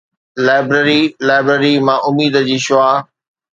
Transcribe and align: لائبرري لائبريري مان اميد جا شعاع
لائبرري 0.45 1.01
لائبريري 1.27 1.73
مان 1.87 1.99
اميد 2.09 2.33
جا 2.47 2.57
شعاع 2.67 2.97